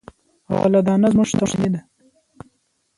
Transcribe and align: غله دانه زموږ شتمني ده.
غله 0.59 0.79
دانه 0.87 1.07
زموږ 1.13 1.27
شتمني 1.29 1.69
ده. 1.73 1.81